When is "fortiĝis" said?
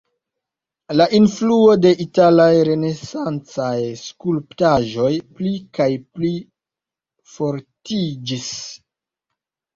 7.37-8.51